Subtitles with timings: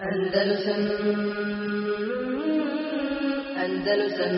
[0.00, 0.80] Andalusam
[3.64, 4.34] Andalusam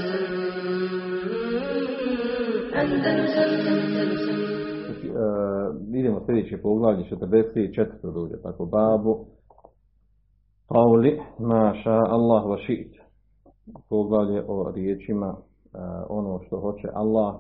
[2.74, 3.50] Andalusam
[5.10, 8.12] uh, idemo sljedeće poglavlje 44.
[8.12, 9.26] duže, tako babu
[10.68, 12.94] Pauli, maša Allah wa šit.
[13.88, 17.34] Poglavlje o riječima uh, ono što hoće Allah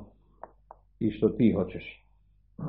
[0.98, 2.06] i što ti hoćeš.
[2.58, 2.66] Uh,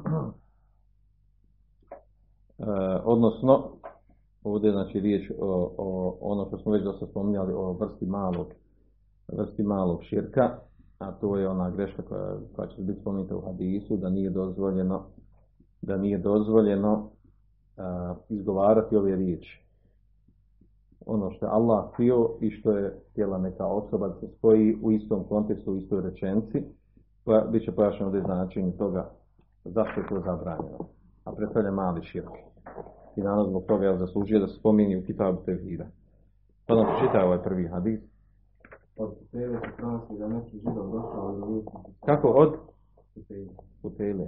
[3.13, 3.80] odnosno,
[4.43, 8.47] ovdje znači riječ o, o ono što smo već dosta spominjali o vrsti malog
[9.31, 10.49] vrsti malog širka,
[10.99, 15.03] a to je ona greška koja, koja će biti spomenuta u hadisu, da nije dozvoljeno
[15.81, 17.09] da nije dozvoljeno
[17.77, 19.65] a, izgovarati ove riječi.
[21.05, 24.91] Ono što je Allah htio i što je htjela neka osoba da se spoji u
[24.91, 26.63] istom kontekstu, u istoj rečenci,
[27.25, 29.09] koja bit će pojašnjeno ovdje značenje toga
[29.65, 30.85] zašto je to zabranjeno.
[31.25, 32.29] A predstavlja mali širk.
[33.15, 35.85] I naravno zbog toga je zaslužio da se spomini u Kitabu Tevhida.
[36.67, 37.99] Pa nam čita ovaj prvi hadis.
[38.95, 41.65] Od Putele se prenosi da neki židov došao i uvijek
[42.05, 42.53] Kako od
[43.13, 43.47] Putele.
[43.81, 44.27] Putele?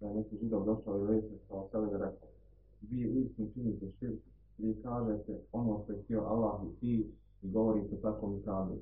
[0.00, 2.28] Da neki židov došao i uvijek kao sebe da rekao
[2.90, 4.20] vi uistinu činite širk,
[4.58, 8.74] vi kažete ono što je htio Allah i ti i govorite tako mi kaže.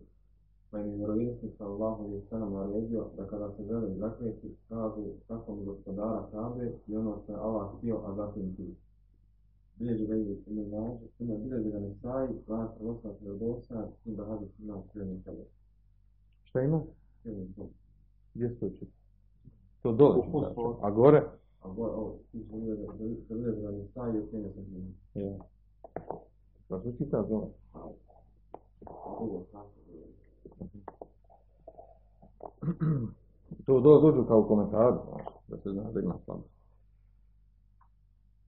[0.71, 5.55] Pa im je vjerovjesnik sallallahu alaihi sallam naredio da kada se žele zakljeti, kažu tako
[5.55, 8.75] mi gospodara kabe i ono što je Allah htio, a zatim ti.
[9.77, 14.15] Bilježi ga ide ime nađe, ime bilježi ga ne saji, vas proslat ne dosa, i
[14.15, 15.45] da hadis ima srednji kabe.
[16.43, 16.83] Šta ima?
[17.23, 17.69] Kabe.
[18.35, 18.93] Gdje se to čita?
[19.83, 20.27] To dole.
[20.83, 21.23] A gore?
[21.63, 25.27] A gore, ovo, ti se bilježi ga ne saji, i srednji kabe.
[25.27, 25.37] Ja.
[26.69, 27.49] Pa se čita dole.
[28.87, 29.69] Ovo, tako.
[33.67, 34.95] To do, dođu kao znaš,
[35.49, 36.49] da se zna da ima slabost.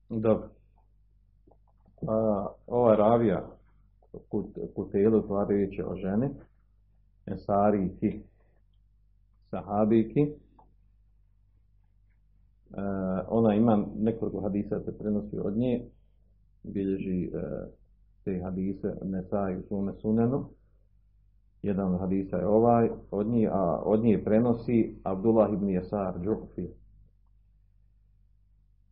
[0.09, 0.49] Dobro.
[2.01, 3.47] A, ova ravija
[4.29, 4.45] put,
[4.75, 6.29] putelu tva riječ je o ženi,
[7.25, 8.21] Ensariki,
[9.49, 10.21] Sahabiki.
[10.21, 10.31] E,
[13.27, 15.85] ona ima nekoliko hadisa se prenosi od nje,
[16.63, 17.29] bilježi e,
[18.23, 20.45] te hadise Nesai u svome sunenu.
[21.61, 26.67] Jedan od hadisa je ovaj, od njih, a od njih prenosi Abdullah ibn Jasar Džufi.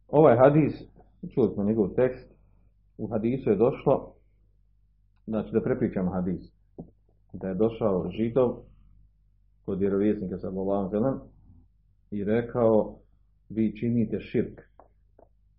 [0.08, 0.74] Ovaj hadis,
[1.34, 2.35] čuli smo njegov tekst,
[2.98, 4.14] u hadisu je došlo,
[5.28, 6.42] znači da prepričam hadis,
[7.34, 8.58] da je došao židov
[9.66, 10.42] kod vjerovjesnika ve
[10.90, 11.20] sellem
[12.12, 12.96] i rekao
[13.50, 14.62] vi činite širk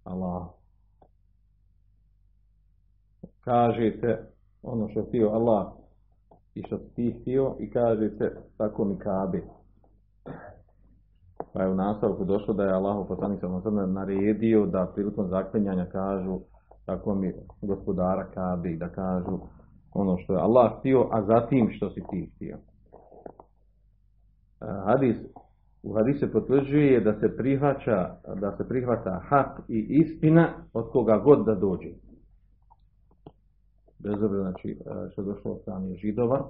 [0.04, 0.46] Allah.
[3.41, 4.26] Kažete
[4.62, 5.72] ono što htio Allah
[6.54, 9.42] i što ti htio i kažete tako mi kabe.
[11.52, 13.16] Pa je u nastavku došlo da je Allah ve
[13.62, 16.41] sellem naredio da prilikom zaklinjanja kažu
[16.86, 17.32] tako mi
[17.62, 19.38] gospodara kabe da kažu
[19.94, 22.56] ono što je Allah htio, a zatim što si ti htio.
[24.60, 25.16] E, Hadis,
[25.82, 31.19] u hadisu se potvrđuje da se prihvaća, da se prihvata hak i istina od koga
[31.19, 31.91] god da dođe.
[33.98, 36.48] Bez obzira, znači, e, što je došlo od strane židova,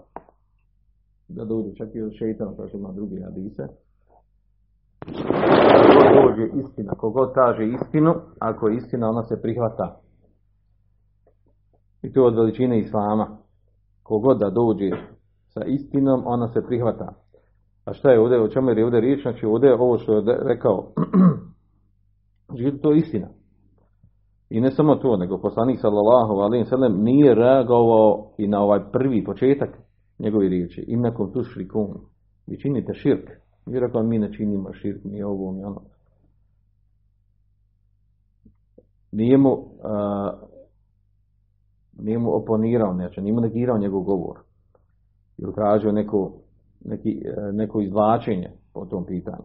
[1.28, 3.66] da dođe čak i od šeitana, kao što ima drugi hadise.
[6.14, 10.00] Dođe istina, kogod kaže istinu, ako je istina, ona se prihvata.
[12.02, 13.38] I to je od veličine Islama.
[14.02, 14.90] Kogod da dođe
[15.48, 17.12] sa istinom, ona se prihvata.
[17.84, 19.22] A šta je ovdje, o čemu je ovdje riječ?
[19.22, 20.92] Znači ovdje je ovo što je rekao,
[22.58, 23.28] žid, to je istina.
[24.50, 28.80] I ne samo to, nego poslanik sallallahu alejhi ve sellem nije reagovao i na ovaj
[28.92, 29.78] prvi početak
[30.18, 30.84] njegove riječi.
[30.88, 31.94] Inakom tu šrikun.
[32.46, 33.30] Vi činite širk.
[33.66, 35.82] Mi rekao, mi ne činimo širk, ni ovo, ni ono.
[39.12, 39.56] Nije mu,
[41.98, 44.38] nije mu oponirao, znači nije mu negirao njegov govor.
[45.38, 46.32] Ili tražio neko,
[46.84, 49.44] neki, e, neko izvlačenje po tom pitanju.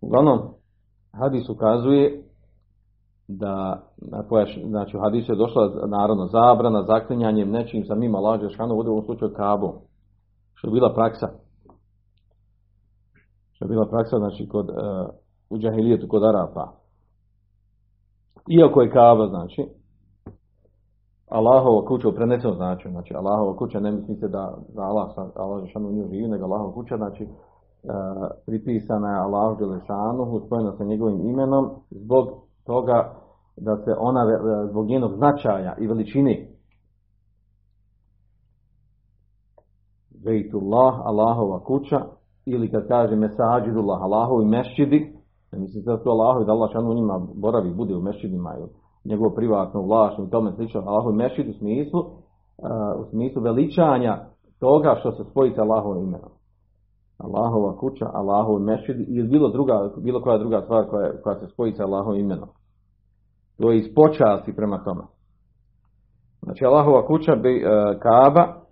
[0.00, 0.38] Uglavnom,
[1.12, 2.22] hadis ukazuje
[3.28, 8.48] da, na pojaš, znači u hadisu je došla naravno zabrana zaklinjanjem nečim sa mima lađe
[8.50, 9.72] škanu, ovdje u ovom slučaju kabom,
[10.54, 11.28] što je bila praksa.
[13.52, 14.74] Što je bila praksa, znači, kod, uh,
[15.50, 16.72] u džahilijetu, kod Arapa.
[18.48, 19.66] Iako je kaba, znači,
[21.36, 25.90] Allahova kuća u prenesenom značenju, znači Allahova kuća ne mislite da, da Allah, Allah Žešanu
[25.90, 27.28] nije živi, nego Allahova kuća, znači e,
[28.46, 32.28] pripisana je Allahu Želešanu, spojena sa njegovim imenom, zbog
[32.64, 33.12] toga
[33.56, 36.48] da se ona, e, zbog njenog značaja i veličine,
[40.24, 42.00] Bejtullah, Allahova kuća,
[42.46, 45.12] ili kad kaže Mesađidullah, Allahovi mešćidi,
[45.52, 48.68] ne mislite da su Allahovi, da Allah šanu njima boravi, bude u mešćidima, ili
[49.08, 54.24] njegovo privatno vlasno i tome slično, Allahov mešid u smislu, uh, u smislu veličanja
[54.60, 56.30] toga što se spoji sa Allahovim imenom.
[57.18, 61.72] Allahova kuća, Allahov mešid ili bilo, druga, bilo koja druga stvar koja, koja se spoji
[61.72, 62.48] sa Allahovim imenom.
[63.58, 65.02] To je iz počasti prema tome.
[66.42, 68.66] Znači Allahova kuća bi uh, Kaaba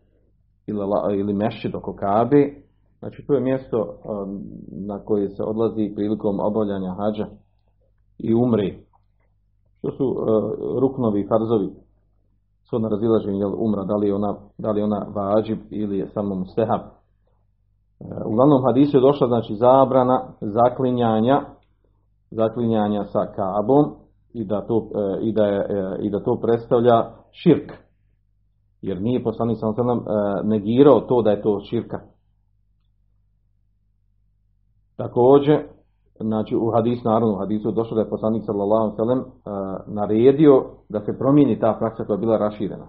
[0.67, 0.81] ili,
[1.19, 2.55] ili mešid oko Kabe,
[2.99, 4.43] znači to je mjesto um,
[4.87, 7.27] na koje se odlazi prilikom obavljanja hađa
[8.19, 8.84] i umri.
[9.85, 10.19] Što su uh,
[10.81, 11.71] ruknovi i farzovi?
[12.71, 16.35] Su na razilaženju jel, umra, da li ona, da li ona vađib ili je samo
[16.35, 16.81] mustehab.
[16.81, 21.41] Uh, uglavnom hadisu je došla znači zabrana zaklinjanja
[22.31, 23.95] zaklinjanja sa kabom
[24.33, 24.91] i da to, uh,
[25.21, 25.69] i da je,
[26.03, 27.73] i da to predstavlja širk.
[28.83, 30.05] Jer nije poslanik sam uh,
[30.45, 32.01] negirao to da je to širka.
[34.97, 35.74] Također,
[36.21, 39.25] znači u hadisu, naravno u hadisu došlo da je poslanik sallallahu sallam uh,
[39.87, 42.87] naredio da se promijeni ta praksa koja je bila raširena.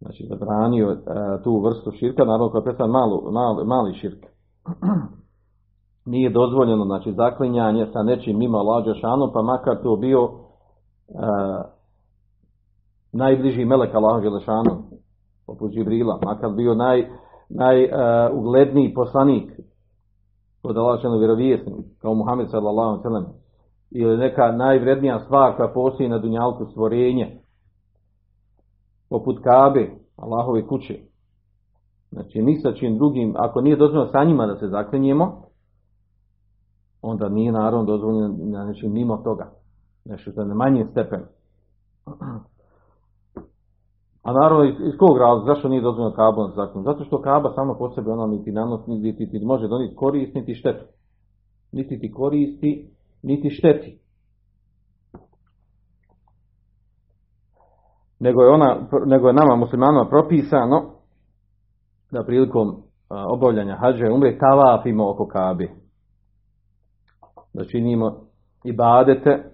[0.00, 0.96] Znači zabranio uh,
[1.44, 4.26] tu vrstu širka, naravno koja predstavlja malu, mali, mali širk.
[6.12, 10.30] Nije dozvoljeno znači zaklinjanje sa nečim mimo lađa šanu, pa makar to bio uh,
[13.12, 14.82] najbliži melek Allahu Želešanu,
[15.46, 17.08] poput Džibrila, makar bio naj,
[17.48, 19.52] najugledniji uh, poslanik
[20.64, 23.26] od Allahšanu vjerovijesnik, kao Muhammed sallallahu sallam,
[23.90, 27.40] ili neka najvrednija stvar koja postoji na dunjalku stvorenje,
[29.08, 30.98] poput Kabe, Allahove kuće.
[32.10, 35.42] Znači, ni sa čim drugim, ako nije dozvoljeno sa njima da se zaklinjemo,
[37.02, 39.50] onda nije naravno dozvoljeno na nečim mimo toga.
[40.04, 41.20] Nešto što je na manji stepen.
[44.24, 46.82] A naravno, iz, kog razloga, zašto nije dozvoljeno Kabu na zakon?
[46.82, 50.54] Zato što Kaba sama po sebi ona niti nanos, niti ti može doniti korist, niti
[50.54, 50.84] štetu.
[51.72, 52.90] Niti ti koristi,
[53.22, 53.98] niti šteti.
[58.20, 60.90] Nego je, ona, nego je nama muslimanima propisano
[62.10, 65.68] da prilikom obavljanja hađa umre tavafimo oko Kabe.
[67.54, 68.16] Da činimo
[68.64, 69.50] i badete,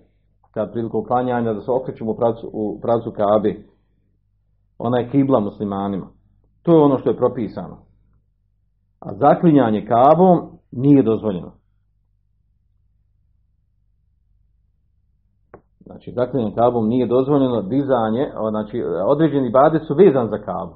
[0.51, 3.71] kad prilikom klanjanja, da se okrećemo u pravcu, u pravcu Kabe
[4.81, 6.07] ona je kibla muslimanima.
[6.63, 7.77] To je ono što je propisano.
[9.01, 11.53] A zaklinjanje kabom nije dozvoljeno.
[15.81, 20.75] Znači, zaklinjanje kabom nije dozvoljeno, dizanje, znači, određeni bade su vezan za kabu.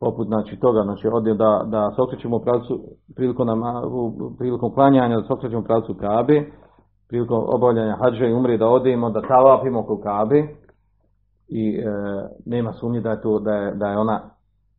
[0.00, 2.80] Poput, znači, toga, znači, ovdje da, da se okrećemo u pravcu,
[3.16, 3.60] prilikom, nam,
[4.38, 6.46] prilikom klanjanja, da se okrećemo u pravcu kabe,
[7.08, 10.48] prilikom obavljanja hađa i umri, da odemo, da tavapimo oko kabe,
[11.48, 11.84] i e,
[12.46, 14.20] nema sumnje da je to da je, da je ona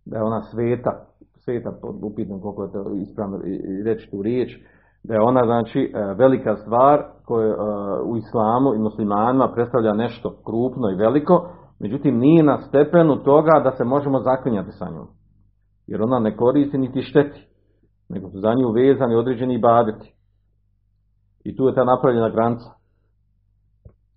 [0.06, 1.06] da je ona sveta
[1.36, 1.72] sveta
[2.02, 3.40] upitno koliko je to ispravno
[3.86, 4.60] reći tu riječ
[5.04, 7.56] da je ona znači e, velika stvar koja e,
[8.06, 11.50] u islamu i muslimanima predstavlja nešto krupno i veliko
[11.80, 15.08] međutim nije na stepenu toga da se možemo zaklinjati sa njom.
[15.88, 17.48] Jer ona ne koristi niti šteti
[18.10, 20.14] nego su za nju vezani određeni ibadeti.
[21.44, 22.79] I tu je ta napravljena granica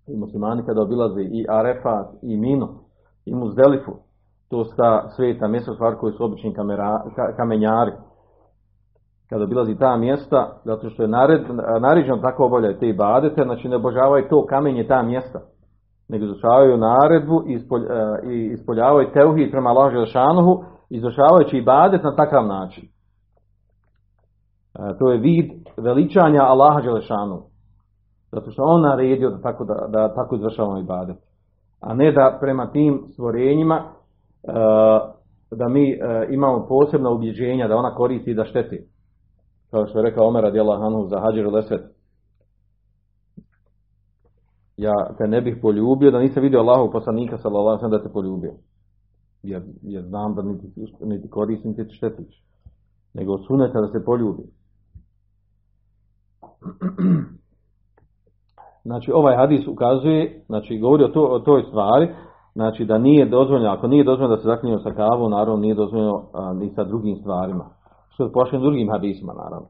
[0.07, 2.67] i muslimani kada obilaze i Arefat i Minu
[3.25, 3.91] i Muzdelifu,
[4.49, 7.91] to su ta sveta mjesta stvar koji su obični kamera, ka, kamenjari.
[9.29, 11.41] Kada obilazi ta mjesta, zato što je nared,
[11.81, 15.39] naređeno tako obavljaju te ibadete, znači ne obožavaju to kamenje ta mjesta,
[16.09, 17.43] nego izučavaju naredbu uh,
[18.31, 22.83] i ispoljavaju teuhid prema Allah Želšanuhu, izučavajući ibadet na takav način.
[24.79, 27.52] Uh, to je vid veličanja Allaha Želšanuhu.
[28.33, 31.17] Zato što on naredio da tako, da, da tako izvršavamo ibadet.
[31.79, 34.53] A ne da prema tim stvorenjima uh,
[35.51, 38.87] da mi uh, imamo posebna ubjeđenja da ona koristi i da šteti.
[39.71, 41.81] Kao što je rekao Omer radijala Hanu za Hadžiru Leset.
[44.77, 48.53] Ja te ne bih poljubio da nisam vidio Allahov poslanika sallallahu alejhi da te poljubio.
[49.43, 50.67] Jer, jer znam da niti,
[51.01, 52.43] niti koristi niti štetiš.
[53.13, 54.43] Nego suneta da se poljubi.
[58.83, 62.07] znači ovaj hadis ukazuje, znači govori o, to, o toj stvari,
[62.53, 66.23] znači da nije dozvoljeno, ako nije dozvoljeno da se zaklinje sa kavom, naravno nije dozvoljeno
[66.33, 67.65] a, ni sa drugim stvarima.
[68.09, 69.67] Što je pošli drugim hadisima, naravno.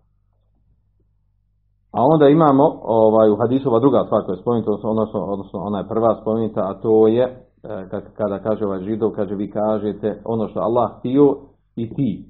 [1.92, 5.78] A onda imamo ovaj, u hadisu ova druga stvar koja je spomenuta, odnosno, odnosno ona
[5.78, 10.48] je prva spomenuta, a to je e, kada kaže ovaj židov, kaže vi kažete ono
[10.48, 11.36] što Allah htio
[11.76, 12.26] i ti.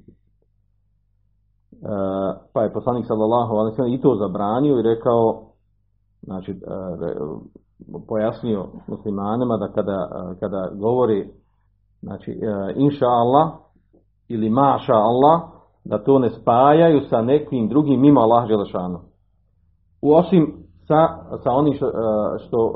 [1.72, 1.86] E,
[2.52, 5.53] pa je poslanik sallallahu alejhi ve i to zabranio i rekao
[6.24, 6.54] znači e,
[8.08, 11.28] pojasnio muslimanima da kada, e, kada govori
[12.02, 13.52] znači e, inša Allah
[14.28, 15.40] ili maša Allah
[15.84, 19.00] da to ne spajaju sa nekim drugim mimo Allah Želešanu.
[20.02, 20.52] U osim
[20.88, 21.08] sa,
[21.42, 21.90] sa onim što,
[22.46, 22.72] što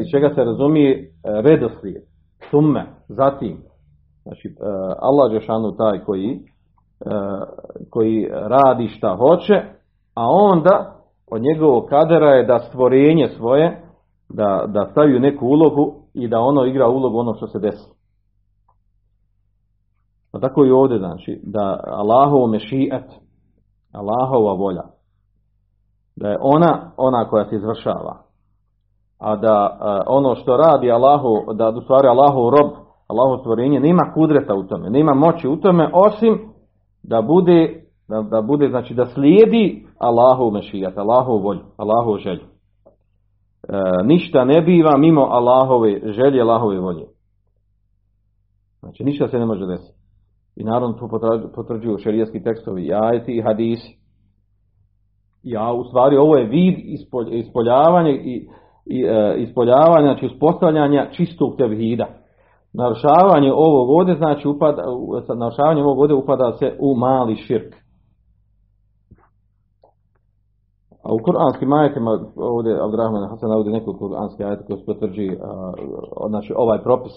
[0.00, 2.02] iz čega se razumije redoslijed,
[2.50, 3.56] summe, zatim,
[4.22, 4.56] znači
[4.98, 6.40] Allah Đešanu taj koji,
[7.90, 9.62] koji radi šta hoće,
[10.14, 10.97] a onda
[11.30, 13.82] od njegovog kadera je da stvorenje svoje,
[14.28, 17.98] da, da stavi u neku ulogu i da ono igra ulogu ono što se desi.
[20.32, 23.04] Pa tako i ovdje znači, da Allahovo mešijet,
[23.92, 24.82] Allahova volja,
[26.16, 28.16] da je ona ona koja se izvršava,
[29.18, 32.70] a da e, ono što radi Allahu, da u stvari Allahov rob,
[33.08, 36.52] Allahov stvorenje, nema kudreta u tome, nema moći u tome, osim
[37.02, 42.40] da bude, da, da bude znači da slijedi Allahov mešijat, Allahov volju, Allahov želju.
[42.42, 47.04] E, ništa ne biva mimo Allahove želje, Allahove volje.
[48.80, 49.98] Znači ništa se ne može desiti.
[50.56, 53.98] I naravno potrađu- potvrđuju šerijski tekstovi, i ajeti i hadisi.
[55.42, 58.48] Ja, u stvari, ovo je vid ispolj, ispoljavanja i,
[58.86, 62.06] i e, ispoljavanja, znači uspostavljanja čistog tevhida.
[62.72, 64.82] Narušavanje ovog ovdje, znači upada,
[65.34, 67.87] narušavanjem ovog ovdje upada se u mali širk.
[71.03, 76.27] A u kuranskim ajetima, ovdje Abdurrahman Hasan navodi nekoliko kuranskih ajeta koji se potvrđi a,
[76.27, 77.11] znači ovaj propis.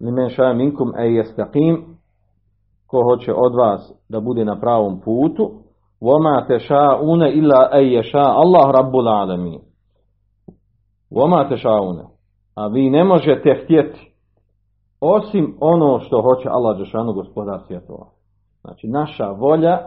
[0.00, 1.84] Limen šaja minkum e jestaqim,
[2.86, 5.50] ko hoće od vas da bude na pravom putu,
[6.00, 9.60] وَمَا تَشَاءُونَ إِلَّا أَيْ يَشَاءَ اللَّهُ رَبُّ الْعَالَمِينَ
[11.10, 11.98] وَمَا تَشَاءُونَ
[12.54, 14.12] A vi ne možete htjeti
[15.00, 18.06] osim ono što hoće Allah Đešanu gospodar svjetova.
[18.60, 19.78] Znači naša volja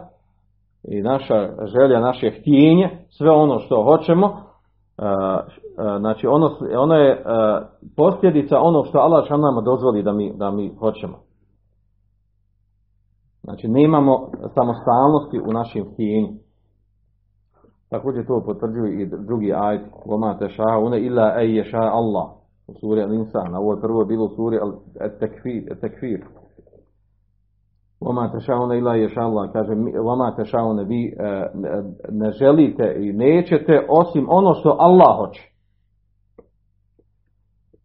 [0.87, 4.27] i naša želja, naše htjenje, sve ono što hoćemo,
[4.97, 5.39] a,
[5.77, 7.61] a, znači ono, ono je a,
[7.97, 11.17] posljedica onog što Allah Đešanu nama dozvoli da mi, da mi hoćemo.
[13.43, 16.27] Znači, nemamo samostalnosti u našem htjenju.
[17.89, 19.81] Također to potvrđuju i drugi ajet.
[20.05, 22.25] Voma te šaune illa ej Allah.
[22.67, 23.57] U suri Al-Insan.
[23.57, 26.21] Ovo je prvo bilo u suri Al-Tekfir.
[28.05, 29.51] Voma te šaune illa ej ša Allah.
[29.53, 34.75] Kaže, mi- voma te šaune vi e, ne- ne želite i nećete osim ono što
[34.79, 35.51] Allah hoće.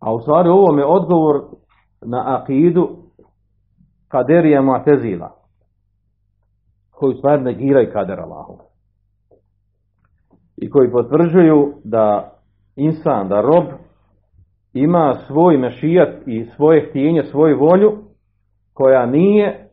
[0.00, 1.41] A u stvari ovo je odgovor
[2.03, 2.89] na akidu
[4.09, 5.29] kaderija mu'tezila
[6.91, 8.59] koji u stvari negiraju kader Allahu.
[10.57, 12.33] I koji potvrđuju da
[12.77, 13.65] insan, da rob
[14.73, 17.93] ima svoj mešijat i svoje htjenje, svoju volju
[18.75, 19.70] koja nije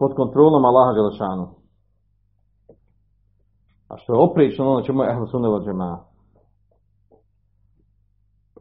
[0.00, 1.46] pod kontrolom Allaha Želešanu.
[3.88, 5.98] A što je oprično ono čemu je Ehlu Sunne wal Džemaa.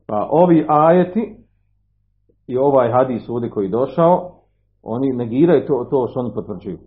[0.08, 1.38] Pa ovi ajeti
[2.48, 4.32] i ovaj hadis ovdje koji je došao,
[4.84, 6.78] oni negiraju to, to što oni potvrđuju.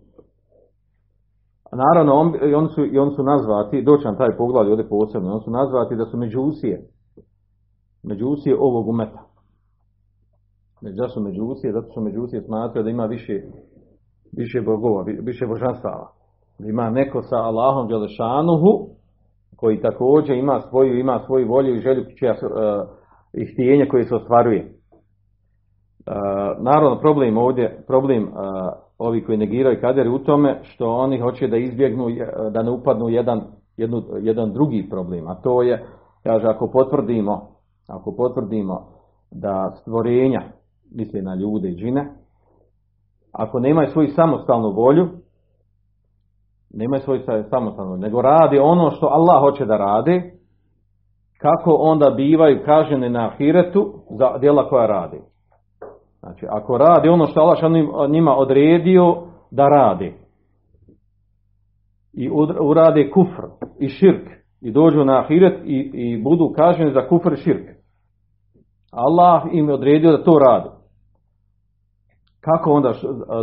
[1.73, 5.33] Naravno, on, i oni su, i oni su nazvati, doći nam taj pogled ovdje posebno,
[5.33, 6.89] oni su nazvati da su međusije,
[8.03, 9.23] međusije ovog umeta.
[10.81, 11.73] Među- Zašto međusije?
[11.73, 13.43] Zato što međusije smatraju da ima više,
[14.37, 16.09] više bogova, vi- više božanstava.
[16.59, 18.87] Ima neko sa Allahom Đelešanuhu,
[19.57, 22.07] koji također ima svoju, ima svoju volju i želju e,
[23.33, 24.61] i htjenje koje se ostvaruje.
[24.61, 24.71] E,
[26.61, 28.29] naravno, problem ovdje, problem e,
[28.99, 33.09] ovi koji negiraju kader u tome što oni hoće da izbjegnu, je- da ne upadnu
[33.09, 33.43] jedan,
[33.77, 35.85] jednu, jedan drugi problem, a to je,
[36.23, 37.49] kaže, ako potvrdimo,
[37.89, 38.87] ako potvrdimo
[39.31, 40.43] da stvorenja,
[40.95, 42.09] misli na ljude i džine,
[43.33, 45.09] ako nemaju svoju samostalnu volju,
[46.75, 50.33] nemaju svoju sa- samostalnu nego radi ono što Allah hoće da radi,
[51.39, 55.21] kako onda bivaju kažnjeni na ahiretu za djela koja radi.
[56.21, 57.59] Znači, ako radi ono što Allah
[58.11, 59.17] njima odredio
[59.51, 60.15] da radi
[62.13, 63.43] i urade kufr
[63.79, 64.29] i širk
[64.61, 67.69] i dođu na ahiret i, i budu kažnjeni za kufr i širk.
[68.91, 70.69] Allah im je odredio da to radi.
[72.45, 72.93] Kako onda,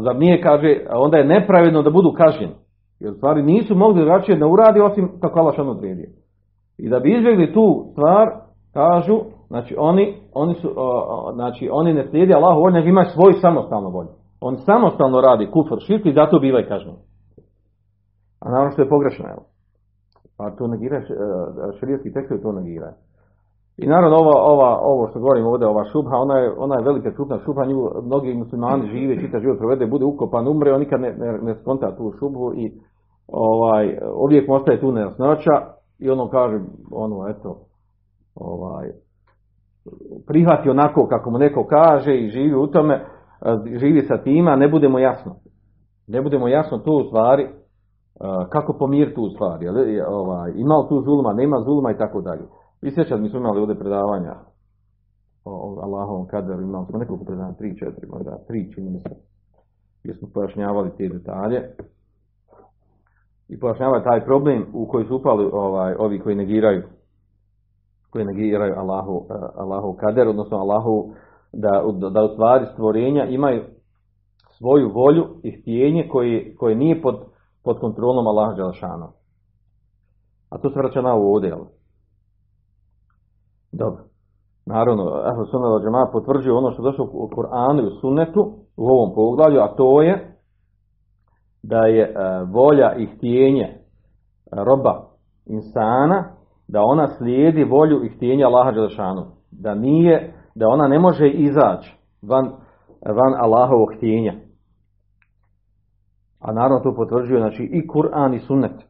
[0.03, 2.53] zar nije kaže, onda je nepravedno da budu kažnjeni.
[2.99, 6.09] Jer stvari nisu mogli drugačije da uradi osim kako Allah odredio.
[6.77, 8.29] I da bi izbjegli tu stvar,
[8.73, 10.69] kažu, znači oni, oni su,
[11.33, 14.09] znači oni ne slijedi Allahu volju, nego imaju svoju samostalnu volju.
[14.41, 16.97] Oni samostalno radi kufr, širk i zato bivaju kažnjeni.
[18.39, 19.43] A naravno što je pogrešno, evo.
[20.37, 21.01] Pa to negira,
[21.79, 22.93] širijetski tekstovi to negiraju.
[23.81, 27.11] I naravno ova, ova, ovo što govorim ovdje, ova šubha, ona je, ona je velika
[27.11, 31.13] krupna šubha, nju mnogi muslimani žive, čita život provede, bude ukopan, umre, on nikad ne,
[31.17, 32.71] ne, ne skonta tu šubhu i
[33.27, 35.51] ovaj, uvijek mu ostaje tu nejasnoća
[35.99, 36.59] i ono kaže,
[36.91, 37.57] ono, eto,
[38.35, 38.89] ovaj,
[40.27, 43.05] prihvati onako kako mu neko kaže i živi u tome,
[43.79, 45.35] živi sa tima, ne budemo jasno.
[46.07, 47.47] Ne budemo jasno tu u stvari,
[48.49, 52.21] kako pomiriti tu stvar, jel, je, ovaj, ima li tu zulma, nema zulma i tako
[52.21, 52.41] dalje.
[52.81, 54.35] Vi sjećate, mi smo imali ovdje predavanja
[55.45, 59.09] o, Allahovom kaderu, imali smo nekoliko predavanja, tri, četiri, možda tri čini mi se,
[60.03, 61.75] gdje smo pojašnjavali te detalje
[63.47, 66.83] i pojašnjavali taj problem u koji su upali ovaj, ovi koji negiraju
[68.09, 71.13] koji negiraju Allahu, uh, Allahu kader, odnosno Allahu
[71.53, 73.63] da, da u stvari stvorenja imaju
[74.57, 77.15] svoju volju i htjenje koje, koje nije pod,
[77.63, 79.07] pod kontrolom Allaha Đelešana.
[80.49, 81.63] A to se vraća na ovo ovdje, jel?
[83.71, 84.03] Dobro.
[84.65, 88.41] Naravno, Ahlu al Džama'a potvrđuje ono što došlo u Kur'anu i u Sunnetu
[88.77, 90.35] u ovom poglavlju, a to je
[91.63, 93.77] da je uh, volja i htjenje
[94.51, 95.01] roba
[95.45, 96.23] insana
[96.67, 99.25] da ona slijedi volju i htjenje Allaha Đelešanu.
[99.51, 102.45] Da nije, da ona ne može izaći van,
[103.05, 104.33] van Allahovog htjenja.
[106.39, 108.89] A naravno to potvrđuje znači, i Kur'an i Sunnet.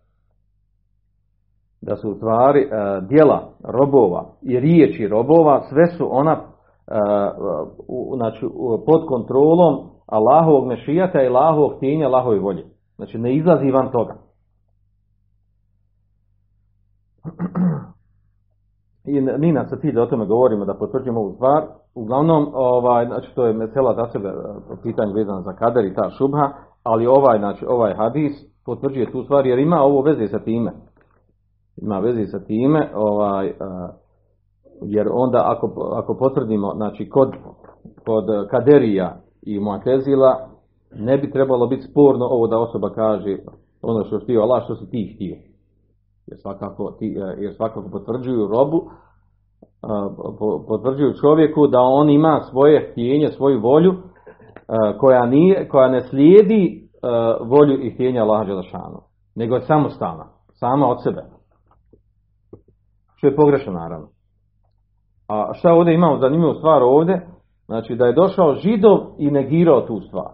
[1.82, 8.16] Da su u stvari uh, dijela robova i riječi robova, sve su ona uh, u,
[8.16, 8.46] znači,
[8.86, 12.66] pod kontrolom Allahovog mešijata i Allahovog htjenja, Allahove volje.
[12.96, 14.16] Znači ne izlazi van toga.
[19.06, 21.64] I ni nas se da o tome govorimo, da potvrđujemo ovu stvar.
[21.96, 24.30] Uglavnom, ovaj, znači to je mesela za sebe
[24.84, 26.50] pitanje vezano za kader i ta šubha,
[26.84, 28.32] ali ovaj, znači, ovaj hadis
[28.66, 30.72] potvrđuje tu stvar jer ima ovo veze sa time.
[31.82, 33.54] Ima veze sa time, ovaj,
[34.82, 37.32] jer onda ako, ako potvrdimo, znači kod,
[38.06, 40.50] kod kaderija i muatezila,
[40.96, 43.38] ne bi trebalo biti sporno ovo da osoba kaže
[43.82, 45.36] ono što htio Allah, što si ti htio.
[46.28, 48.90] Jer svakako, ti, jer svakako potvrđuju robu,
[50.68, 53.94] potvrđuju čovjeku da on ima svoje htjenje, svoju volju,
[55.00, 56.90] koja, nije, koja ne slijedi
[57.46, 59.02] volju i htjenja Allaha Đelešanu,
[59.36, 61.39] nego je samostalna, sama od sebe.
[63.20, 64.08] Što je pogrešno naravno.
[65.28, 67.28] A šta ovdje imamo zanimljivu stvar ovdje?
[67.66, 70.32] Znači da je došao židov i negirao tu stvar.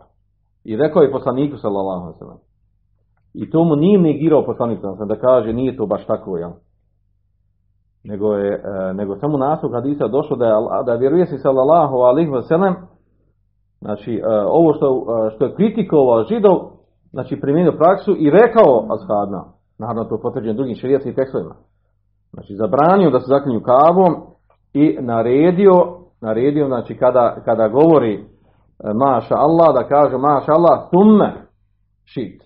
[0.63, 2.41] I rekao je poslaniku sallallahu alejhi.
[3.33, 6.51] I to mu nije negirao poslanik sallallahu da kaže nije to baš tako, jel?
[8.03, 10.53] Nego je e, nego samo naslov hadisa došlo da je
[10.85, 12.41] da vjeruje se sallallahu alejhi ve
[13.81, 16.57] znači e, ovo što e, što je kritikovao židov,
[17.11, 19.45] znači primijenio praksu i rekao ashabima,
[19.79, 21.55] naravno to potvrđeno drugim šerijatskim tekstovima.
[22.35, 24.15] Znači zabranio da se zaklinju kavom
[24.73, 25.71] i naredio
[26.21, 28.23] naredio znači kada kada govori
[28.95, 31.33] maša Allah, da kaže maša Allah, tumme
[32.05, 32.41] šit.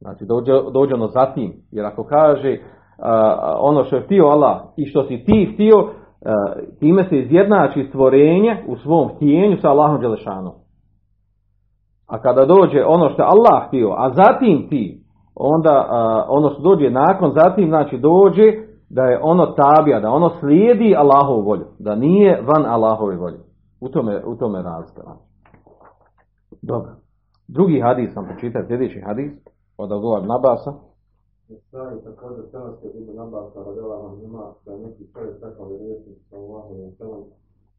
[0.00, 1.52] Znači dođe, dođe ono zatim.
[1.70, 3.06] Jer ako kaže uh,
[3.58, 5.88] ono što je htio Allah i što si ti htio, uh,
[6.80, 10.52] time se izjednači stvorenje u svom htjenju sa Allahom Đelešanom.
[12.06, 15.00] A kada dođe ono što Allah htio, a zatim ti,
[15.34, 20.30] onda uh, ono što dođe nakon, zatim znači dođe da je ono tabija, da ono
[20.40, 23.38] slijedi Allahovu volju, da nije van Allahove volje.
[23.80, 25.02] U tome, u tome razlika.
[26.62, 26.90] Dobro.
[27.48, 29.32] Drugi hadis sam pročitao, sljedeći hadis
[29.78, 30.72] od Abdullah ibn Abasa.
[31.66, 36.18] Stvari također prenosi od Ibn Abasa radila vam ima da je neki čovjek rekao vjerovjesnik
[36.30, 37.24] sa Allahom i Selom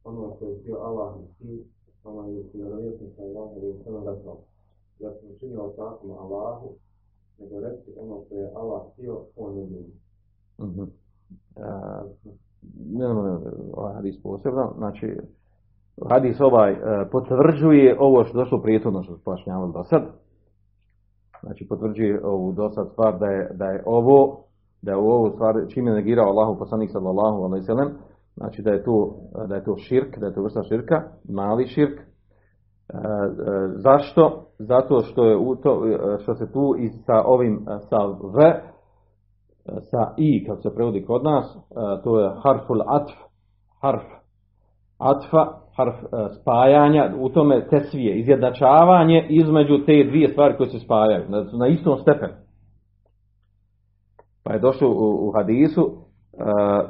[0.03, 1.65] ono što je htio Allah i ti,
[2.03, 4.37] ono je vjerovjesnik sa Allahom i Selom rekao
[4.99, 6.69] ja sam učinio takom Allahu
[7.39, 9.93] nego reći ono što je Allah htio, on je ljudi.
[12.93, 13.37] Ne, ne,
[13.73, 15.17] ovaj hadis posebno, znači
[16.09, 16.77] hadis ovaj e,
[17.11, 20.03] potvrđuje ovo što došlo prijetodno što smo pojašnjavali do sad.
[21.43, 24.43] Znači potvrđuje ovu do sad stvar da je, da je ovo
[24.81, 27.89] da je u ovu stvar čim je negirao Allahu poslanik sallallahu alejhi ve sellem,
[28.35, 29.15] znači da je to
[29.47, 31.99] da je to širk, da je to vrsta širka, mali širk.
[31.99, 32.07] E, e,
[33.75, 34.45] zašto?
[34.59, 35.83] Zato što je u to,
[36.19, 38.61] što se tu i sa ovim sa v
[39.65, 41.57] sa i kako se prevodi kod nas,
[42.03, 43.13] to je harful atf,
[43.81, 44.03] harf
[45.01, 45.47] atfa,
[45.77, 51.25] harf e, spajanja, u tome tesvije, izjednačavanje između te dvije stvari koje se spajaju,
[51.57, 52.33] na, istom stepenu.
[54.43, 55.91] Pa je došlo u, u hadisu,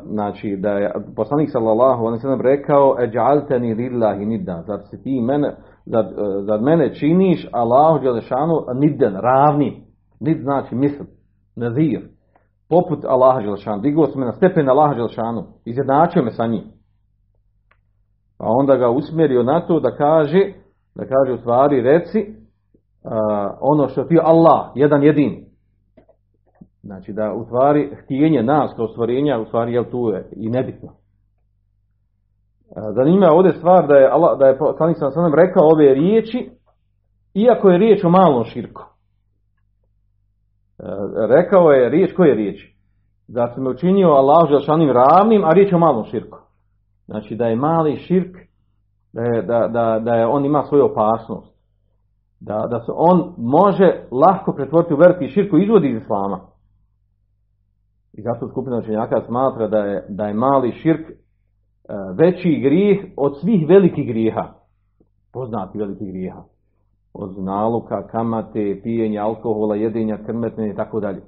[0.05, 5.55] znači da je poslanik sallallahu alejhi ve rekao ej'altani lillahi nidda zar si ti mene
[5.85, 6.05] zar,
[6.41, 9.83] zar mene činiš Allahu dželešanu nidden ravni
[10.19, 11.03] nid znači misl
[11.55, 12.01] nazir
[12.71, 16.63] poput Allaha dželešanu digao se me na stepen Allaha dželešanu izjednačio me sa njim
[18.41, 20.53] Pa onda ga usmjerio na to da kaže,
[20.95, 23.11] da kaže u stvari reci uh,
[23.61, 25.45] ono što ti Allah, jedan jedin.
[26.83, 30.89] Znači da u stvari htjenje nas kao stvorenja u stvari jel tu je i nebitno.
[32.95, 34.57] Zanima je ovdje stvar da je Allah, da je
[34.95, 36.49] sam sam rekao ove riječi,
[37.33, 38.81] iako je riječ o malom širku.
[41.29, 42.75] Rekao je riječ, koje riječ?
[43.27, 46.37] Da se me učinio Allah Želešanim ravnim, a riječ je o malom širku.
[47.05, 48.35] Znači da je mali širk,
[49.13, 51.51] da je, da, da, da je on ima svoju opasnost.
[52.39, 56.39] Da, da se on može lahko pretvoriti u veliki širk koji izvodi iz islama.
[58.13, 61.15] I zato skupina učenjaka smatra da je, da je mali širk e,
[62.17, 64.53] veći grijeh od svih velikih grijeha.
[65.33, 66.43] Poznati veliki grijeha.
[67.13, 71.21] Od naluka, kamate, pijenja alkohola, jedenja, krmetne i tako dalje.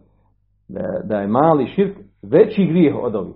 [1.03, 3.35] Da, je- je mali širk veći grijeh od ovih.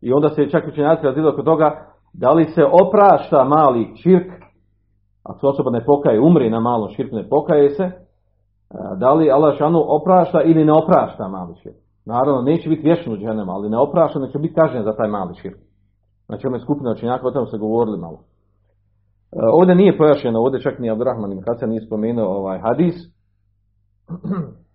[0.00, 4.32] I onda se čak učenjaci razdijelili oko toga da li se oprašta mali širk,
[5.24, 7.90] ako se osoba ne pokaje, umri na malom širku, ne pokaje se,
[8.96, 11.76] da li Allah šanu oprašta ili ne oprašta mali širk.
[12.06, 15.08] Naravno, neće biti vječno u džehennemu, ali ne oprašta, nego će biti kažnjen za taj
[15.08, 15.56] mali širk.
[16.26, 18.18] Znači, ome skupina učenjaka, o tome se govorili malo.
[19.32, 22.94] E, Ovdje nije pojašnjeno, ovdje čak ni Abdurrahman ibn Hasan nije spomenuo ovaj hadis,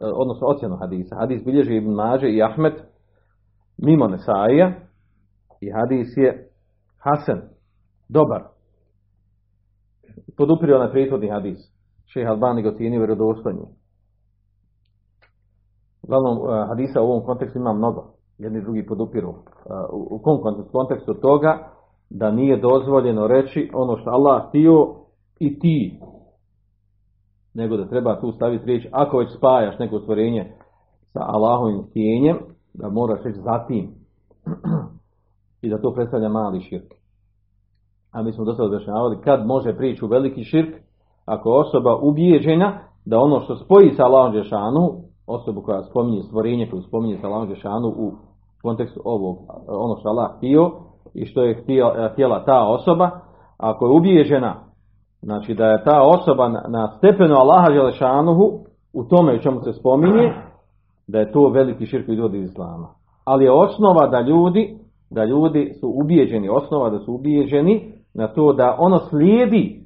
[0.00, 1.16] E, odnosno ocjenu hadisa.
[1.16, 2.72] Hadis bilježi Ibn Mađe i Ahmed
[3.78, 4.72] mimo Nesaija
[5.60, 6.50] i hadis je
[6.98, 7.40] Hasan,
[8.08, 8.42] dobar.
[10.36, 11.58] Podupirio onaj prethodni hadis.
[12.06, 13.66] Šeha Albani ga ocijenio vjerodostojnim.
[16.02, 18.12] Uglavnom, e, hadisa u ovom kontekstu ima mnogo.
[18.38, 19.34] Jedni drugi podupiru.
[19.92, 20.38] U, kom
[20.72, 21.75] kontekstu toga
[22.10, 24.94] da nije dozvoljeno reći ono što Allah htio
[25.38, 26.00] i ti.
[27.54, 30.52] Nego da treba tu staviti riječ, ako već spajaš neko stvorenje
[31.12, 32.38] sa Allahovim htjenjem,
[32.74, 33.90] da moraš reći zatim.
[35.62, 36.92] I da to predstavlja mali širk.
[38.12, 40.74] A mi smo dosta objašnjavali kad može prići u veliki širk,
[41.24, 44.94] ako osoba ubijeđena da ono što spoji sa Allahom Žešanu,
[45.26, 48.12] osobu koja spominje stvorenje koju spominje sa Allahom Žešanu u
[48.62, 49.38] kontekstu ovog,
[49.68, 50.72] ono što Allah htio
[51.14, 53.10] i što je htio- htjela ta osoba,
[53.58, 54.54] ako je ubijeđena
[55.22, 58.58] znači da je ta osoba na, stepenu Allaha Želešanuhu
[58.92, 60.32] u tome u čemu se spominje,
[61.06, 62.88] da je to veliki širk izvodi iz Islama.
[63.24, 64.78] Ali je osnova da ljudi,
[65.10, 69.80] da ljudi su ubijeđeni, osnova da su ubijeđeni na to da ono slijedi,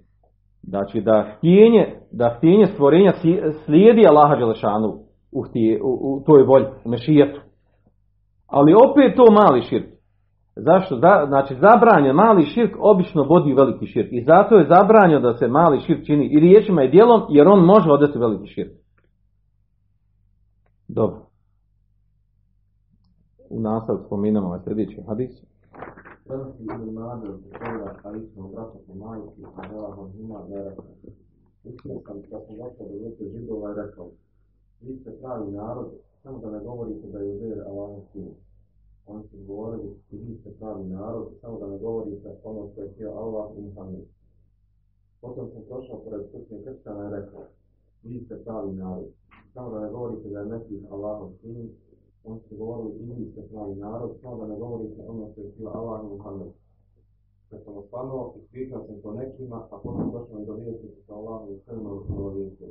[0.63, 3.13] znači da htjenje, da htjenje stvorenja
[3.65, 4.89] slijedi Allaha Želešanu
[5.33, 5.45] u,
[5.83, 7.41] u, u toj volji, u mešijetu.
[8.47, 10.00] Ali opet to mali širk.
[10.63, 10.97] Zašto?
[10.97, 14.09] Za, znači zabranjen mali širk obično vodi veliki širk.
[14.13, 17.65] I zato je zabranjeno da se mali širk čini i riječima i djelom jer on
[17.65, 18.73] može odvesti u veliki širk.
[20.89, 21.21] Dobro.
[23.51, 25.31] U nastavku spominamo ovaj sljedeći hadis.
[26.29, 26.35] Da
[34.81, 35.89] vi ste pravi narod,
[36.23, 38.29] samo da ne govorite da je Uzer Allahom sin.
[39.13, 42.91] Oni su govorili, i vi ste pravi narod, samo da ne govorite ono što je
[42.93, 44.05] htio Allah i Muhammed.
[45.21, 47.41] Potom sam prošao pored srpnje kršćana i rekao,
[48.03, 49.09] vi ste pravi narod,
[49.55, 51.71] samo da ne govorite da je Mesih Allahom sin,
[52.25, 55.51] oni su govorili i vi ste pravi narod, samo da ne govorite ono što je
[55.51, 56.53] htio Allah i Muhammed.
[57.51, 61.55] Kad sam osvanuo, ispričao sam to nekima, a potom došao i do vijesti sa Allahom
[61.55, 62.69] i crnom obavijestio.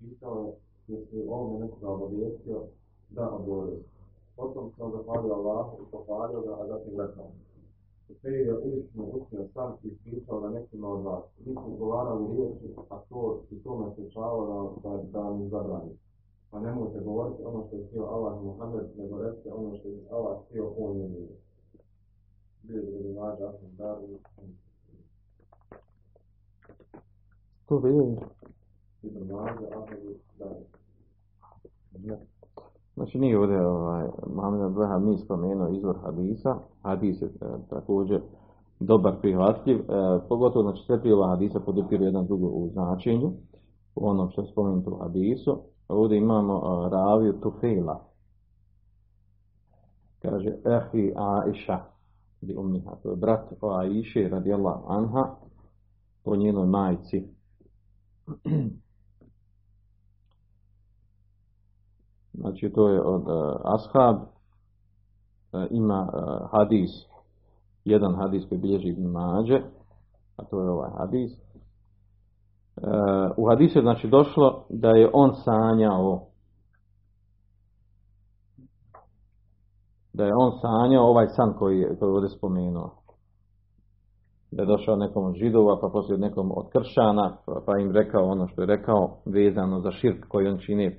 [0.00, 0.52] Pitao je,
[0.88, 2.62] jesi li ovome nekoga obavijestio?
[3.10, 3.93] Da, odgovorio.
[4.36, 7.30] Potom sam zahvalio Allahu i pohvalio ga, a zatim rekao.
[8.20, 11.24] Sve je uistinu učio sam i ispričao na nekima od vas.
[11.38, 15.50] Vi ste izgovarali riječi, a to i to me sprečavalo da, da, da vam ih
[15.50, 15.98] zabranim.
[16.50, 20.08] Pa nemojte govoriti ono što je htio Allah i Muhammed, nego recite ono što je
[20.10, 21.36] Allah htio on je nije.
[22.62, 24.02] Bio je vađa, sam daru,
[27.68, 28.16] To vidim.
[29.02, 30.64] Ibn Mađa, Ahmedu, daru.
[32.94, 36.56] Znači nije ovdje ovaj, Mohamed mi spomenuo izvor hadisa.
[36.82, 37.30] Hadis je e,
[37.70, 38.20] također
[38.80, 39.76] dobar prihvatljiv.
[39.76, 39.84] E,
[40.28, 43.32] pogotovo znači sve prije hadisa podupiru jedan drugo u značenju.
[43.94, 45.58] U onom što je spomenuto u hadisu.
[45.88, 48.04] Ovdje imamo e, raviju Tufela.
[50.22, 51.80] Kaže Ehi Aisha
[52.40, 52.90] bi ummiha.
[53.02, 55.34] To je brat Aiši radijallahu anha
[56.24, 57.28] po njenoj majci.
[62.34, 66.90] Znači to je od uh, ashab uh, ima uh, hadis,
[67.84, 69.60] jedan hadis koji bilježi Ibn Mađe,
[70.36, 71.30] a to je ovaj hadis.
[73.36, 76.20] U hadisu je znači došlo da je on sanjao
[80.14, 82.90] da je on sanjao ovaj san koji je, koji je ovdje spomenuo.
[84.50, 88.24] Da je došao nekom od židova, pa poslije nekom od kršana, pa, pa im rekao
[88.24, 90.96] ono što je rekao vezano za širk koji on čini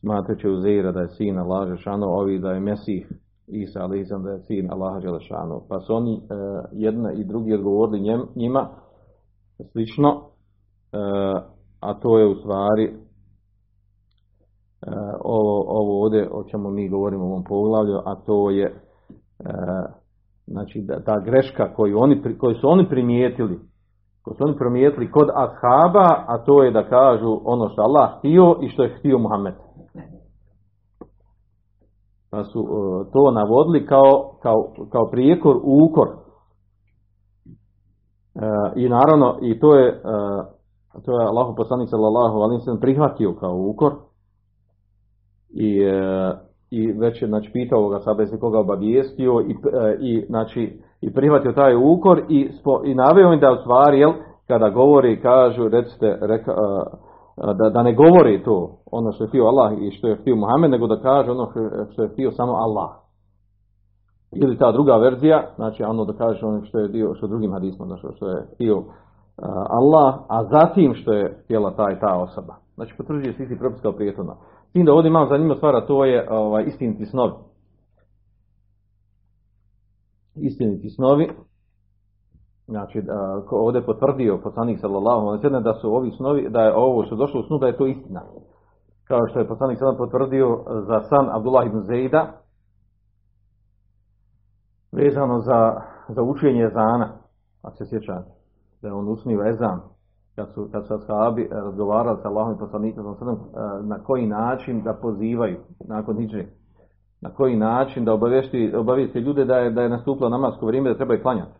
[0.00, 3.12] smatrajući Uzeira da je sin Allaha Želešanu, ovi da je Mesih
[3.46, 5.62] Isa ali da je sin Allaha Želešanu.
[5.68, 6.20] Pa su oni e,
[6.72, 8.68] jedna i drugi odgovorili njima
[9.72, 10.98] slično, e,
[11.80, 12.94] a to je u stvari
[15.24, 18.72] ovo, ovo ovdje o čemu mi govorimo u ovom poglavlju, a to je e,
[20.46, 23.58] znači da, ta greška koju, oni, koju su oni primijetili,
[24.22, 28.56] koju su oni primijetili kod ashaba, a to je da kažu ono što Allah htio
[28.62, 29.54] i što je htio Muhammed.
[32.30, 32.64] Pa su e,
[33.12, 36.08] to navodili kao, kao, kao prijekor u ukor.
[36.08, 36.12] E,
[38.76, 39.92] I naravno, i to je, e,
[41.04, 43.92] to je Allahu poslanik sallallahu alaihi sallam prihvatio kao ukor.
[45.50, 45.82] I,
[46.70, 49.56] i već je znači, pitao ga sada jesi koga obavijestio i,
[50.00, 54.12] i, znači, i prihvatio taj ukor i, spo, i naveo im da u stvari, jel,
[54.46, 56.54] kada govori, kažu, recite, reka,
[57.58, 60.70] da, da ne govori to, ono što je htio Allah i što je htio Muhammed,
[60.70, 61.50] nego da kaže ono
[61.92, 62.90] što je htio samo Allah.
[64.32, 67.86] Ili ta druga verzija, znači ono da kaže ono što je dio, što drugim hadisma,
[67.86, 68.84] znači što je htio
[69.70, 72.54] Allah, a zatim što je htjela ta i ta osoba.
[72.74, 73.92] Znači potvrđuje se isti propis kao
[74.72, 77.32] tim da ovdje imam zanimljiva stvar, to je ovaj, istiniti snovi.
[80.34, 81.30] Istiniti snovi,
[82.68, 83.02] Znači,
[83.50, 87.18] ovdje je potvrdio poslanik sallallahu alejhi da su ovi snovi, da je ovo što je
[87.18, 88.22] došlo u snu, da je to istina.
[89.04, 92.32] Kao što je poslanik sallallahu potvrdio za san Abdullah ibn Zejda,
[94.92, 97.08] vezano za, za učenje ezana,
[97.62, 98.30] ako se sjećate,
[98.82, 99.80] da je on usnio ezan,
[100.36, 103.38] kad su, kad su ashabi razgovarali sa Allahom i poslanikom sellem,
[103.82, 106.46] na koji način da pozivaju nakon hidže,
[107.20, 110.96] na koji način da obavijesti, obavijesti ljude da je, da je nastupilo namasko vrijeme, da
[110.96, 111.57] trebaju klanjati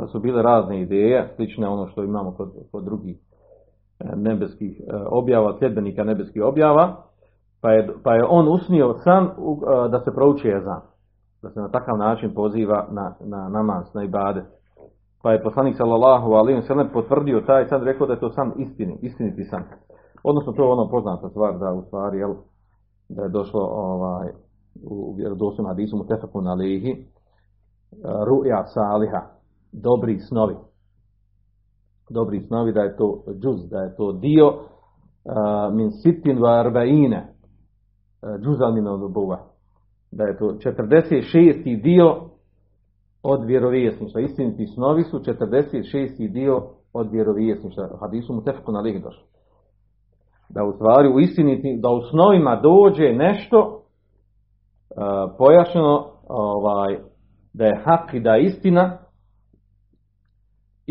[0.00, 3.16] pa su bile razne ideje, slične ono što imamo kod, kod drugih
[4.16, 6.96] nebeskih objava, sljedbenika nebeskih objava,
[7.62, 9.28] pa je, pa je on usnio san
[9.90, 10.80] da se prouči ezan,
[11.42, 14.44] da se na takav način poziva na, na namaz, na ibadet.
[15.22, 18.98] Pa je poslanik sallallahu alaihi sallam potvrdio taj san, rekao da je to san istini,
[19.02, 19.62] istiniti san.
[20.22, 22.34] Odnosno to je ono poznata stvar da u stvari jel,
[23.08, 24.28] da je došlo ovaj,
[24.90, 27.06] u vjerodostojnom hadisu mutefakun alihi
[28.02, 29.39] ru'ja saliha,
[29.72, 30.54] dobri snovi.
[32.10, 37.34] Dobri snovi da je to džuz, da je to dio uh, min sitin va arbaine
[38.22, 38.66] uh, džuza.
[40.12, 41.82] Da je to 46.
[41.82, 42.30] dio
[43.22, 44.20] od vjerovjesništva.
[44.20, 46.32] Istiniti snovi su 46.
[46.32, 47.88] dio od vjerovjesništva.
[48.00, 49.22] Hadisu mu tefku na došlo.
[50.48, 56.98] Da u stvari u istiniti, da u snovima dođe nešto uh, pojašnjeno ovaj,
[57.52, 58.98] da je hak i da je istina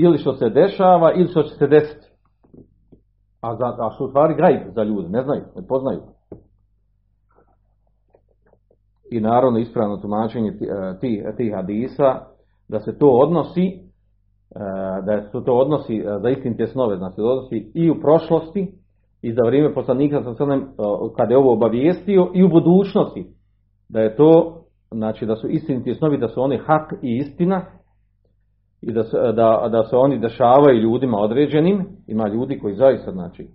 [0.03, 2.07] ili što se dešava, ili što će se desiti.
[3.41, 6.01] A, za, a što stvari gajb za ljude, ne znaju, ne poznaju.
[9.11, 10.51] I naravno ispravno tumačenje
[11.01, 12.21] tih ti hadisa,
[12.67, 13.79] da se to odnosi,
[15.05, 18.73] da se to odnosi za istinite snove, znači se odnosi i u prošlosti,
[19.21, 20.45] i za vrijeme poslanika sa
[21.17, 23.27] kada je ovo obavijestio, i u budućnosti,
[23.89, 27.65] da je to, znači da su istiniti snovi, da su oni hak i istina,
[28.81, 33.49] i da da, da se oni dešavaju ljudima određenim, ima ljudi koji zaista znači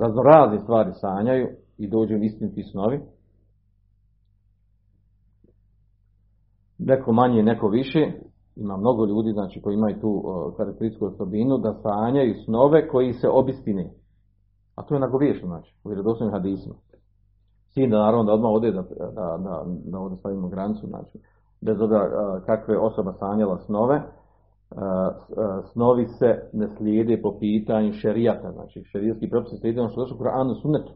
[0.00, 3.00] raznorazne stvari sanjaju i dođu im istiniti snovi.
[6.78, 8.12] Neko manje, neko više,
[8.56, 10.22] ima mnogo ljudi znači koji imaju tu
[10.56, 13.90] karakterističku osobinu da sanjaju snove koji se obistine.
[14.76, 16.74] A to je nagovješno znači, u vjerodostojnim hadisima.
[17.74, 21.18] Sin da naravno da odmah ovdje da, da, da, da ovdje stavimo granicu, znači,
[21.60, 24.02] bez obzira kakve osoba sanjala snove,
[25.72, 30.20] snovi se ne slijede po pitanju šerijata, znači šerijski propisi slijede ono što došlo u
[30.20, 30.92] Kur'anu sunnetu,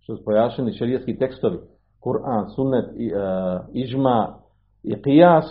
[0.00, 1.58] što su pojašnjeni šerijski tekstovi,
[2.00, 2.84] Kur'an, sunnet,
[3.72, 4.34] ižma
[4.82, 5.44] i qijas,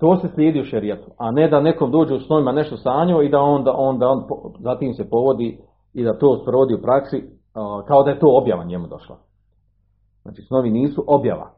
[0.00, 3.28] to se slijedi u šerijatu, a ne da nekom dođe u snovima nešto sanjao i
[3.28, 4.24] da onda, onda on
[4.60, 5.58] zatim se povodi
[5.94, 7.24] i da to sprovodi u praksi
[7.86, 9.16] kao da je to objava njemu došla.
[10.22, 11.50] Znači snovi nisu objava,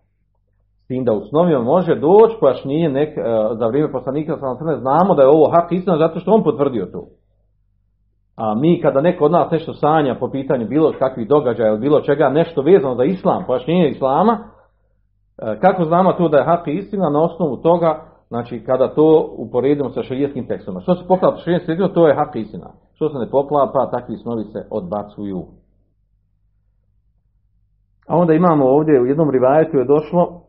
[0.89, 3.19] tim da u snovima može doći pojašnjenje nek,
[3.59, 6.87] za vrijeme poslanika sa ne znamo da je ovo hak istina zato što on potvrdio
[6.87, 7.05] to.
[8.37, 12.01] A mi kada neko od nas nešto sanja po pitanju bilo kakvih događaja ili bilo
[12.01, 14.39] čega nešto vezano za islam, pojašnjenje islama,
[15.61, 20.03] kako znamo to da je hak istina na osnovu toga, znači kada to uporedimo sa
[20.03, 20.81] šarijeskim tekstom.
[20.81, 22.71] Što se poklapa sa šarijeskim tekstom, to je hak istina.
[22.95, 25.45] Što se ne poklapa, takvi snovi se odbacuju.
[28.09, 30.48] A onda imamo ovdje u jednom rivajetu je došlo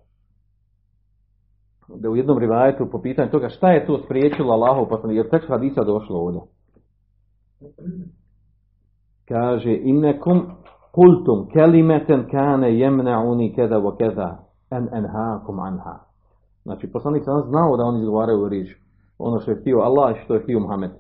[1.96, 5.50] da u jednom rivajetu po pitanju toga šta je to spriječilo Allahu poslanik, jer tekst
[5.50, 6.42] hadisa došlo ovdje.
[9.28, 10.42] Kaže, innekum
[10.92, 14.38] kultum kelimeten kane jemna'uni keda wa keda
[14.72, 16.00] en enhaakum anha.
[16.64, 18.78] Znači, poslanik sam znao da oni izgovaraju riječ,
[19.18, 20.92] ono što je htio Allah i što je htio Muhammed.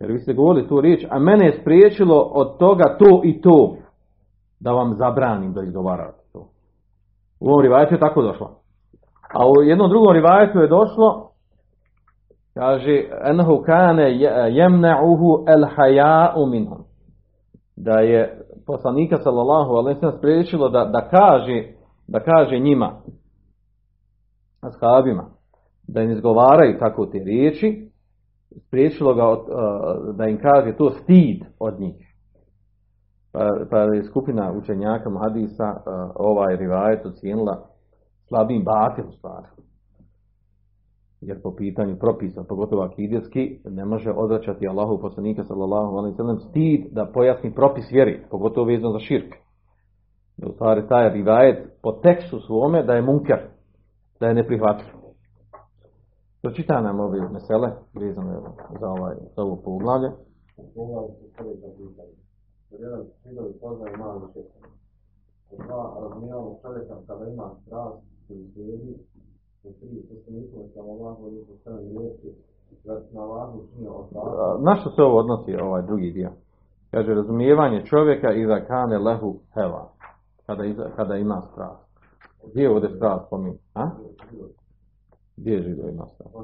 [0.00, 3.76] Jer vi ste govorili tu riječ, a mene je spriječilo od toga to i to.
[4.60, 6.48] da vam zabranim da izgovarate to.
[7.40, 8.63] U ovom rivajetu je tako došlo.
[9.34, 11.30] A u jednom drugom rivajetu je došlo,
[12.54, 14.10] kaže, enhu kane
[14.50, 16.84] jemne'uhu el haja'u minhum.
[17.76, 21.74] Da je poslanika sallallahu alaihi sallam spriječilo da, da kaže
[22.08, 22.92] da kaže njima
[24.60, 25.24] ashabima
[25.88, 27.90] da im izgovaraju tako te riječi
[28.66, 32.14] spriječilo ga od, uh, da im kaže to stid od njih
[33.32, 37.66] pa, pa je skupina učenjaka hadisa uh, ovaj rivajet ocijenila
[38.28, 39.46] slabim batil u stvari
[41.26, 46.86] jer po pitanju propisa, pogotovo akidijski, ne može odvraćati Allahu poslanika sallallahu alaihi sallam stid
[46.92, 49.34] da pojasni propis vjeri, pogotovo vezano za širk.
[50.46, 53.38] U stvari taj rivajet po tekstu svome da je munker,
[54.20, 54.94] da je neprihvatljiv.
[56.42, 58.40] Pročita nam ove mesele vezane
[58.80, 60.10] za, ovaj, za ovo poglavlje.
[60.74, 62.14] Poglavlje se prvi za pitanje.
[62.70, 63.02] Jer jedan
[68.28, 68.98] židovi
[69.62, 70.44] poznaje malo širka.
[70.44, 72.36] Dva, razumijevamo čovjeka kada ima strast koji slijedi
[74.60, 76.30] na što se ovo odnosi ovaj drugi dio?
[76.90, 79.92] Kaže, razumijevanje čovjeka i za kane lehu heva,
[80.46, 81.84] kada, iza, kada ima strast.
[82.50, 83.58] Gdje je ovdje strast po mi?
[83.74, 83.90] A?
[85.36, 86.34] Gdje je žido ima strast?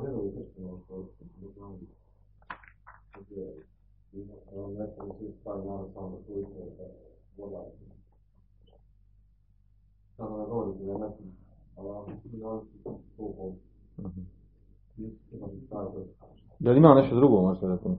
[10.17, 11.40] Samo na da neki
[16.59, 17.99] Da li ima nešto drugo možete da tim?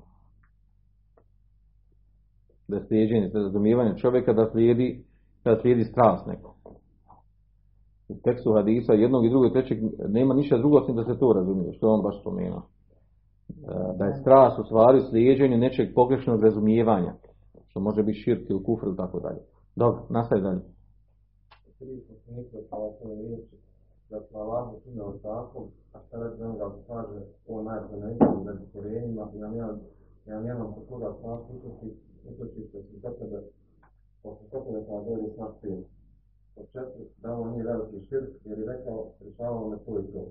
[2.67, 5.03] Da je slijeđenje, da je razumijevanje čovjeka da slijedi,
[5.43, 6.55] da slijedi strast neko.
[8.07, 11.33] U tekstu hadisa jednog i drugog i trećeg nema ništa drugo osim da se to
[11.33, 12.61] razumije, što on baš spomenuo.
[13.97, 17.13] Da je strast u stvari slijeđenje nečeg pogrešnog razumijevanja,
[17.67, 19.39] što može biti širk ili kufr ili tako dalje.
[19.75, 20.61] Dobro, nastavi dalje.
[24.11, 28.65] Da smo Allahu čine od takvom, a sada će on ga kaže o najprenajstom među
[28.73, 29.79] korenima, ja nemam,
[30.25, 31.87] ja nemam kod toga strast utoči,
[32.29, 33.39] utoči se potrebe,
[34.23, 35.77] posle potrebe kada dođe s nas pil.
[36.55, 40.25] Od četiri, da ovo nije veliki širk, jer je rekao, rješavamo me to i to.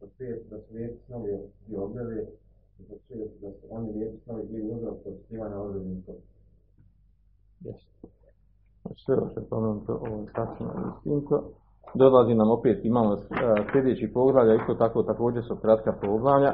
[0.00, 2.26] Od pet, da su lijepi snovi i objave,
[2.78, 6.12] i od šest, da su oni lijepi snovi bili uzrok od skrivanja određenih to.
[7.60, 7.90] Jeste.
[8.82, 11.59] Znači sve ovo što je spomenuto, ovo je tačno i istinito.
[11.94, 13.18] Dolazi nam opet, imamo uh,
[13.72, 16.52] sljedeći poglavlja, isto tako također su kratka poglavlja.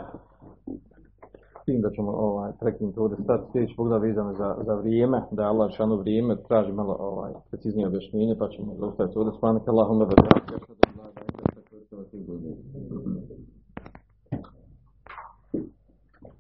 [1.63, 5.43] S tim da ćemo ovaj, prekinuti ovdje stati sljedeći poglavlja vezano za, za vrijeme, da
[5.43, 9.33] je Allah šano vrijeme, traži malo ovaj, preciznije objašnjenje, pa ćemo zaustaviti ovdje.
[9.39, 10.17] Spanika Allahumma wa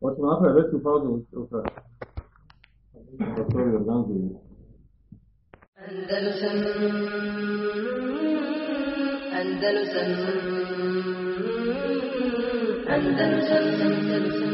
[0.01, 1.47] Hoćemo napraviti veću pauzu u.
[1.51, 1.63] Da.
[5.77, 6.57] Andalusam
[9.37, 10.11] Andalusam
[12.95, 14.46] Andalusam Andalusam